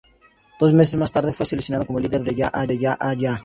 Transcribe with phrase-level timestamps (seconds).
[0.59, 3.39] Dos meses más tarde, fue seleccionado como el líder de Ya-Ya-yah.